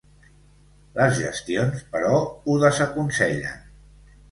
[0.99, 3.65] Les gestions, però, ho desaconsellen.